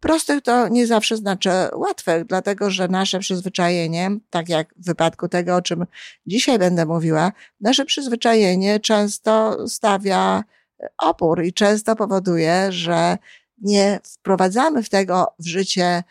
[0.00, 5.56] Prostych to nie zawsze znaczy łatwych, dlatego że nasze przyzwyczajenie, tak jak w wypadku tego,
[5.56, 5.86] o czym
[6.26, 10.44] dzisiaj będę mówiła, nasze przyzwyczajenie często stawia
[10.98, 13.18] opór i często powoduje, że
[13.62, 16.02] nie wprowadzamy w tego w życie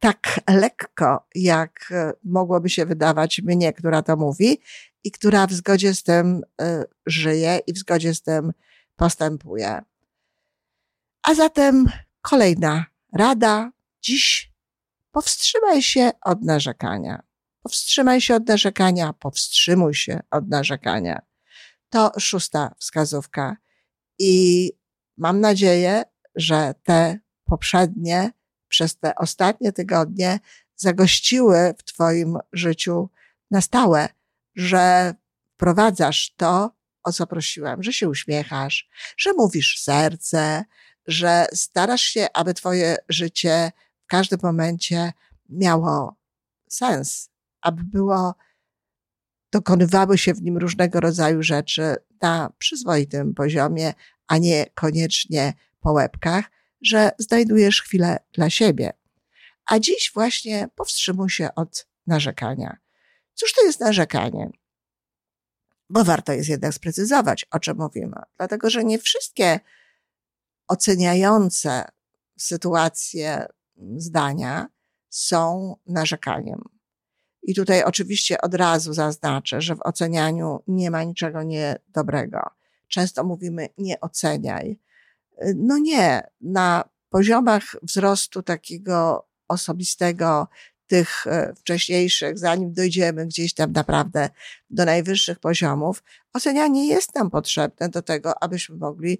[0.00, 4.60] tak lekko, jak e, mogłoby się wydawać mnie, która to mówi
[5.04, 8.52] i która w zgodzie z tym e, żyje i w zgodzie z tym
[8.96, 9.82] postępuje.
[11.22, 11.86] A zatem
[12.20, 13.72] kolejna rada.
[14.02, 14.52] Dziś
[15.10, 17.22] powstrzymaj się od narzekania.
[17.62, 21.22] Powstrzymaj się od narzekania, powstrzymuj się od narzekania.
[21.90, 23.56] To szósta wskazówka.
[24.18, 24.72] I
[25.16, 26.04] mam nadzieję,
[26.34, 28.30] że te poprzednie,
[28.68, 30.40] przez te ostatnie tygodnie
[30.76, 33.10] zagościły w Twoim życiu
[33.50, 34.08] na stałe,
[34.56, 35.14] że
[35.54, 36.70] wprowadzasz to,
[37.04, 40.64] o co prosiłam, że się uśmiechasz, że mówisz serce,
[41.06, 43.72] że starasz się, aby Twoje życie
[44.04, 45.12] w każdym momencie
[45.48, 46.16] miało
[46.68, 48.34] sens, aby było,
[49.52, 53.94] dokonywały się w nim różnego rodzaju rzeczy na przyzwoitym poziomie,
[54.26, 56.44] a nie koniecznie po łebkach,
[56.82, 58.92] że znajdujesz chwilę dla siebie.
[59.66, 62.76] A dziś właśnie powstrzymuj się od narzekania.
[63.34, 64.50] Cóż to jest narzekanie?
[65.90, 68.16] Bo warto jest jednak sprecyzować, o czym mówimy.
[68.36, 69.60] Dlatego, że nie wszystkie
[70.68, 71.84] oceniające
[72.38, 73.46] sytuację
[73.96, 74.68] zdania
[75.08, 76.62] są narzekaniem.
[77.42, 82.40] I tutaj oczywiście od razu zaznaczę, że w ocenianiu nie ma niczego niedobrego.
[82.88, 84.78] Często mówimy nie oceniaj,
[85.54, 90.48] no nie, na poziomach wzrostu takiego osobistego,
[90.92, 94.30] tych e, wcześniejszych, zanim dojdziemy gdzieś tam naprawdę
[94.70, 99.18] do najwyższych poziomów, ocenianie jest nam potrzebne do tego, abyśmy mogli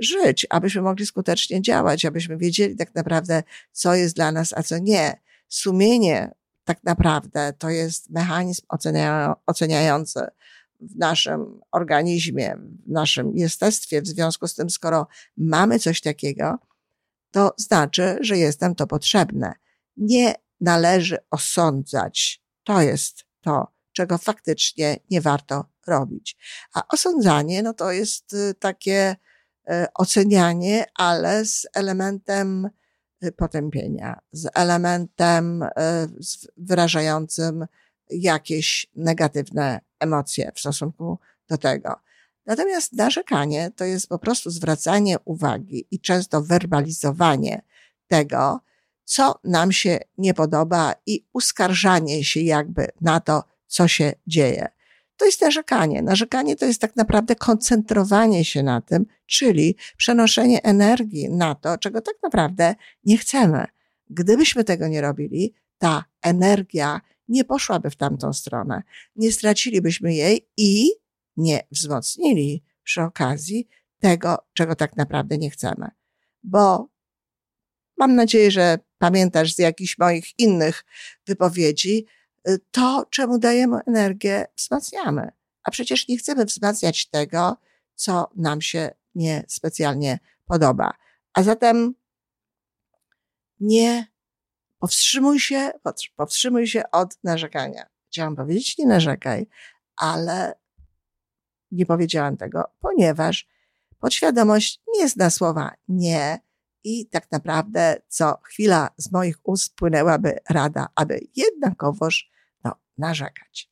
[0.00, 3.42] żyć, abyśmy mogli skutecznie działać, abyśmy wiedzieli tak naprawdę,
[3.72, 5.20] co jest dla nas, a co nie.
[5.48, 6.30] Sumienie
[6.64, 8.66] tak naprawdę to jest mechanizm
[9.46, 10.20] oceniający
[10.82, 12.56] w naszym organizmie,
[12.86, 14.02] w naszym jestestwie.
[14.02, 15.06] W związku z tym, skoro
[15.36, 16.58] mamy coś takiego,
[17.30, 19.52] to znaczy, że jest nam to potrzebne.
[19.96, 22.42] Nie należy osądzać.
[22.64, 26.36] To jest to, czego faktycznie nie warto robić.
[26.74, 29.16] A osądzanie, no to jest y, takie
[29.70, 32.70] y, ocenianie, ale z elementem
[33.24, 35.64] y, potępienia, z elementem
[36.56, 37.66] wyrażającym
[38.10, 41.18] jakieś negatywne emocje w stosunku
[41.48, 41.94] do tego.
[42.46, 47.62] Natomiast narzekanie to jest po prostu zwracanie uwagi i często werbalizowanie
[48.08, 48.60] tego,
[49.04, 54.68] co nam się nie podoba i uskarżanie się jakby na to, co się dzieje.
[55.16, 56.02] To jest narzekanie.
[56.02, 62.00] Narzekanie to jest tak naprawdę koncentrowanie się na tym, czyli przenoszenie energii na to, czego
[62.00, 63.66] tak naprawdę nie chcemy.
[64.10, 68.82] Gdybyśmy tego nie robili, ta energia nie poszłaby w tamtą stronę.
[69.16, 70.90] Nie stracilibyśmy jej i
[71.36, 75.88] nie wzmocnili przy okazji tego, czego tak naprawdę nie chcemy.
[76.42, 76.88] Bo
[77.98, 80.84] mam nadzieję, że pamiętasz z jakichś moich innych
[81.26, 82.06] wypowiedzi,
[82.48, 85.30] y, to, czemu dajemy energię, wzmacniamy.
[85.64, 87.56] A przecież nie chcemy wzmacniać tego,
[87.94, 90.92] co nam się niespecjalnie podoba.
[91.34, 91.94] A zatem
[93.60, 94.11] nie
[94.82, 95.70] powstrzymuj się,
[96.16, 97.86] powstrzymuj się od narzekania.
[98.10, 99.46] Chciałam powiedzieć, nie narzekaj,
[99.96, 100.54] ale
[101.70, 103.48] nie powiedziałam tego, ponieważ
[103.98, 106.40] podświadomość nie zna słowa nie
[106.84, 112.30] i tak naprawdę co chwila z moich ust płynęłaby rada, aby jednakowoż
[112.64, 113.70] no, narzekać.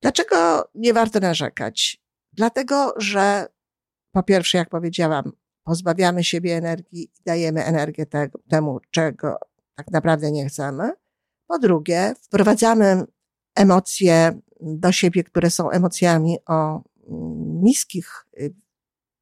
[0.00, 2.02] Dlaczego nie warto narzekać?
[2.32, 3.46] Dlatego, że
[4.12, 5.32] po pierwsze, jak powiedziałam,
[5.64, 8.06] pozbawiamy siebie energii i dajemy energię
[8.48, 9.38] temu, czego
[9.76, 10.90] tak naprawdę nie chcemy.
[11.46, 13.04] Po drugie, wprowadzamy
[13.54, 18.54] emocje do siebie, które są emocjami o mm, niskich y,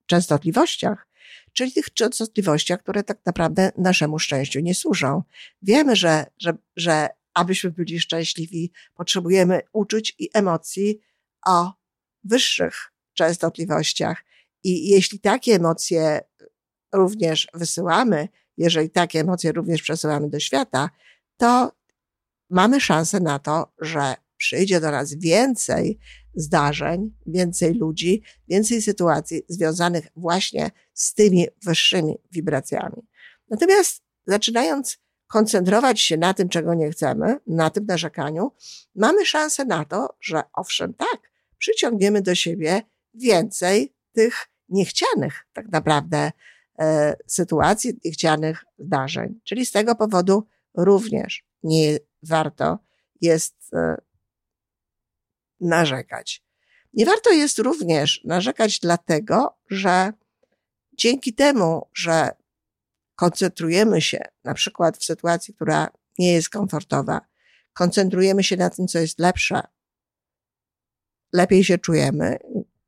[0.07, 1.07] częstotliwościach,
[1.53, 5.23] czyli tych częstotliwościach, które tak naprawdę naszemu szczęściu nie służą.
[5.63, 11.01] Wiemy, że, że, że abyśmy byli szczęśliwi, potrzebujemy uczuć i emocji
[11.47, 11.73] o
[12.25, 14.25] wyższych częstotliwościach.
[14.65, 16.21] I jeśli takie emocje
[16.93, 20.91] również wysyłamy, jeżeli takie emocje również przesyłamy do świata,
[21.37, 21.73] to
[22.51, 25.99] mamy szansę na to, że przyjdzie do nas więcej
[26.35, 33.07] zdarzeń, więcej ludzi, więcej sytuacji związanych właśnie z tymi wyższymi wibracjami.
[33.51, 38.53] Natomiast zaczynając koncentrować się na tym, czego nie chcemy, na tym narzekaniu,
[38.95, 42.83] mamy szansę na to, że owszem, tak, przyciągniemy do siebie
[43.15, 46.33] więcej tych niechcianych tak naprawdę
[47.27, 49.41] sytuacji, niechcianych zdarzeń.
[49.45, 52.79] Czyli z tego powodu również nie warto
[53.21, 53.97] jest e,
[55.61, 56.45] narzekać.
[56.93, 60.13] Nie warto jest również narzekać dlatego, że
[60.93, 62.31] dzięki temu, że
[63.17, 65.89] koncentrujemy się na przykład w sytuacji, która
[66.19, 67.21] nie jest komfortowa,
[67.73, 69.61] koncentrujemy się na tym, co jest lepsze,
[71.33, 72.39] lepiej się czujemy,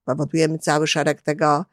[0.04, 1.64] powodujemy cały szereg tego,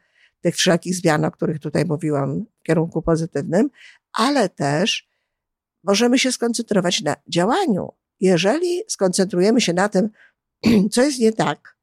[0.44, 3.70] tych wszelkich zmian, o których tutaj mówiłam w kierunku pozytywnym,
[4.12, 5.08] ale też
[5.84, 7.92] możemy się skoncentrować na działaniu.
[8.20, 10.10] Jeżeli skoncentrujemy się na tym,
[10.92, 11.76] co jest nie tak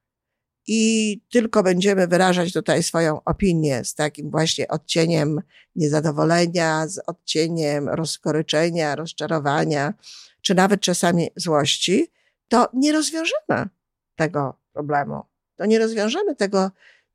[0.67, 5.41] i tylko będziemy wyrażać tutaj swoją opinię z takim właśnie odcieniem
[5.75, 9.93] niezadowolenia, z odcieniem rozkoryczenia, rozczarowania,
[10.41, 12.11] czy nawet czasami złości,
[12.47, 13.69] to nie rozwiążemy
[14.15, 15.21] tego problemu.
[15.55, 16.71] To nie rozwiążemy tego,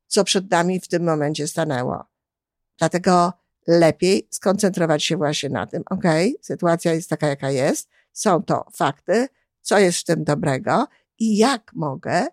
[0.07, 2.05] co przed nami w tym momencie stanęło.
[2.77, 3.33] Dlatego
[3.67, 6.03] lepiej skoncentrować się właśnie na tym, ok,
[6.41, 9.27] sytuacja jest taka, jaka jest, są to fakty,
[9.61, 10.87] co jest w tym dobrego
[11.19, 12.27] i jak mogę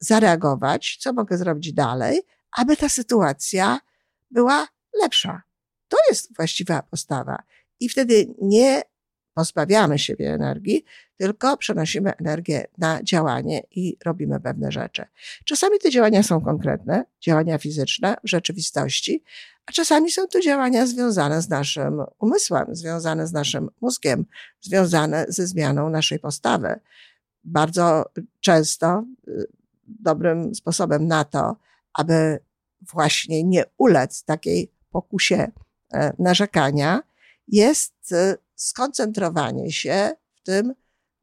[0.00, 2.22] zareagować, co mogę zrobić dalej,
[2.56, 3.80] aby ta sytuacja
[4.30, 4.68] była
[5.02, 5.42] lepsza.
[5.88, 7.42] To jest właściwa postawa.
[7.80, 8.82] I wtedy nie
[9.34, 10.84] pozbawiamy siebie energii,
[11.16, 15.04] tylko przenosimy energię na działanie i robimy pewne rzeczy.
[15.44, 19.22] Czasami te działania są konkretne, działania fizyczne w rzeczywistości,
[19.66, 24.26] a czasami są to działania związane z naszym umysłem, związane z naszym mózgiem,
[24.60, 26.80] związane ze zmianą naszej postawy
[27.44, 28.04] bardzo
[28.40, 29.46] często y,
[29.86, 31.56] dobrym sposobem na to,
[31.94, 32.38] aby
[32.80, 35.50] właśnie nie ulec takiej pokusie
[35.92, 37.02] e, narzekania,
[37.50, 40.74] jest y, skoncentrowanie się w tym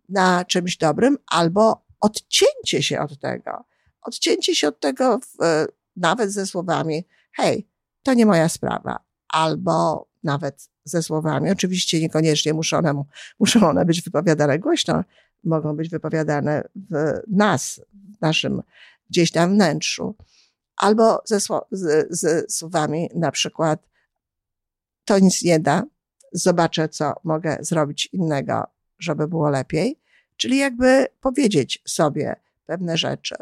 [0.10, 3.66] na czymś dobrym albo odcięcie się od tego.
[4.02, 5.66] Odcięcie się od tego w, e,
[5.96, 7.68] nawet ze słowami, hej,
[8.04, 13.04] to nie moja sprawa, albo nawet ze słowami, oczywiście niekoniecznie muszą one,
[13.40, 15.04] muszą one być wypowiadane głośno,
[15.44, 17.82] mogą być wypowiadane w nas,
[18.18, 18.62] w naszym
[19.10, 20.16] gdzieś tam wnętrzu.
[20.78, 21.24] Albo
[22.10, 23.88] ze, słowami na przykład
[25.06, 25.84] to nic nie da,
[26.38, 28.64] zobaczę, co mogę zrobić innego,
[29.00, 30.00] żeby było lepiej.
[30.38, 33.36] Czyli jakby powiedzieć sobie pewne rzeczy.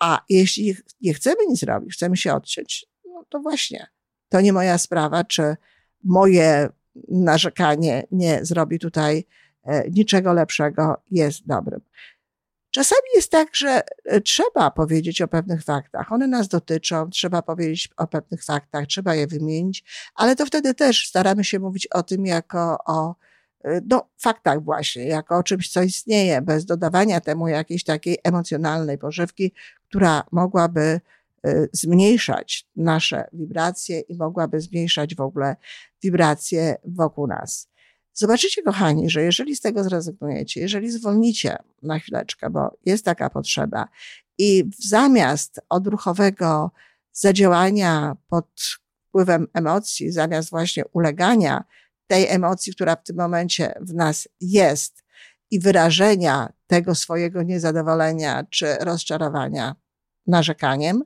[0.00, 3.86] A jeśli nie chcemy nic robić, chcemy się odciąć, no to właśnie,
[4.28, 5.56] to nie moja sprawa, czy
[6.04, 6.68] moje
[7.08, 9.26] narzekanie nie zrobi tutaj
[9.64, 11.80] E, niczego lepszego jest dobrym.
[12.72, 16.12] Czasami jest tak, że e, trzeba powiedzieć o pewnych faktach.
[16.12, 21.08] One nas dotyczą, trzeba powiedzieć o pewnych faktach, trzeba je wymienić, ale to wtedy też
[21.08, 23.14] staramy się mówić o tym jako o
[23.82, 29.52] do faktach właśnie, jako o czymś, co istnieje, bez dodawania temu jakiejś takiej emocjonalnej pożywki,
[29.88, 31.00] która mogłaby
[31.46, 35.56] y, zmniejszać nasze wibracje i mogłaby zmniejszać w ogóle
[36.02, 37.68] wibracje wokół nas.
[38.14, 43.88] Zobaczycie, kochani, że jeżeli z tego zrezygnujecie, jeżeli zwolnicie na chwileczkę, bo jest taka potrzeba,
[44.38, 46.70] i zamiast odruchowego
[47.12, 48.46] zadziałania pod
[49.08, 51.64] wpływem emocji, zamiast właśnie ulegania
[52.06, 55.04] tej emocji, która w tym momencie w nas jest
[55.50, 59.76] i wyrażenia tego swojego niezadowolenia czy rozczarowania
[60.26, 61.02] narzekaniem,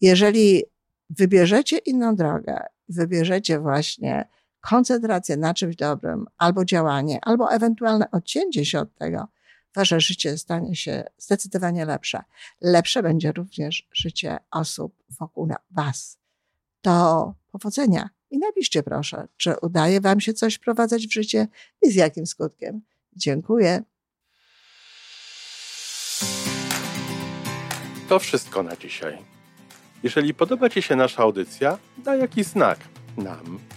[0.00, 0.64] jeżeli
[1.10, 4.28] wybierzecie inną drogę, wybierzecie właśnie
[4.68, 9.28] koncentrację na czymś dobrym, albo działanie, albo ewentualne odcięcie się od tego,
[9.74, 12.22] wasze życie stanie się zdecydowanie lepsze.
[12.60, 16.18] Lepsze będzie również życie osób wokół was.
[16.80, 18.10] To powodzenia.
[18.30, 21.48] I napiszcie proszę, czy udaje Wam się coś wprowadzać w życie
[21.82, 22.80] i z jakim skutkiem.
[23.16, 23.82] Dziękuję.
[28.08, 29.18] To wszystko na dzisiaj.
[30.02, 32.78] Jeżeli podoba Ci się nasza audycja, daj jakiś znak
[33.16, 33.58] nam